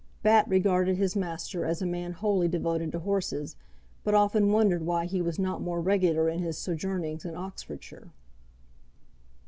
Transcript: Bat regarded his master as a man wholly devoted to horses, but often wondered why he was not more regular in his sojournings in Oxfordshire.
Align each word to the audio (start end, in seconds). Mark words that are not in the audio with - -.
Bat 0.23 0.47
regarded 0.47 0.97
his 0.97 1.15
master 1.15 1.63
as 1.63 1.79
a 1.79 1.85
man 1.85 2.13
wholly 2.13 2.47
devoted 2.47 2.91
to 2.93 2.97
horses, 3.01 3.55
but 4.03 4.15
often 4.15 4.51
wondered 4.51 4.81
why 4.83 5.05
he 5.05 5.21
was 5.21 5.37
not 5.37 5.61
more 5.61 5.79
regular 5.79 6.27
in 6.27 6.39
his 6.39 6.57
sojournings 6.57 7.23
in 7.23 7.35
Oxfordshire. 7.35 8.09